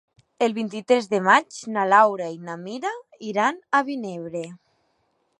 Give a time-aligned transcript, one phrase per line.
[0.43, 2.91] El vint-i-tres de maig na Laura i na Mira
[3.27, 4.41] iran a Vinebre.